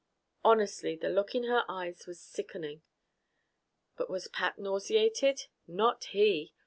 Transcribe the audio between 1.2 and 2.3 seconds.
in her eyes was